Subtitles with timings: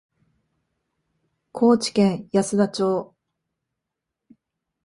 [1.51, 3.13] 高知県安田町